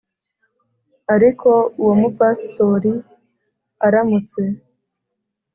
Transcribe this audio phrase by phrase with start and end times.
[1.15, 1.49] ariko
[1.81, 2.91] uwo mupasitori
[3.85, 4.41] aramutse